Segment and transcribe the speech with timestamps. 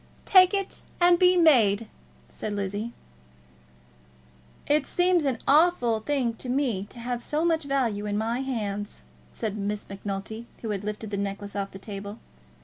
[0.25, 1.87] "Take it and be made,"
[2.27, 2.91] said Lizzie.
[4.65, 9.03] "It seems an awful thing to me to have so much value in my hands,"
[9.35, 12.17] said Miss Macnulty, who had lifted the necklace off the table.